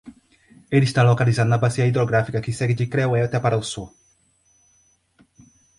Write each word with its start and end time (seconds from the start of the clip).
Ele 0.75 0.83
está 0.87 1.01
localizado 1.03 1.47
na 1.51 1.59
bacia 1.63 1.85
hidrográfica 1.87 2.41
que 2.43 2.55
segue 2.59 2.77
de 2.79 2.89
Creueta 2.93 3.37
para 3.41 3.61
o 3.61 3.67
sul. 3.71 3.87